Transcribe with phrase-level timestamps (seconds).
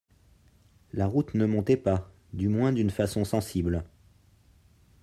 [0.93, 3.83] La route ne montait pas, du moins d’une façon sensible.